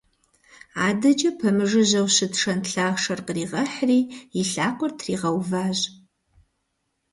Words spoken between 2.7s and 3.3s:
лъахъшэр